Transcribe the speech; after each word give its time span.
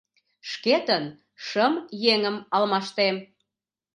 Шкетын 0.49 1.05
шым 1.45 1.73
еҥым 2.13 2.37
алмаштем». 2.55 3.15